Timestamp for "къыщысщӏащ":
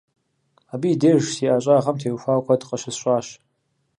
2.67-3.27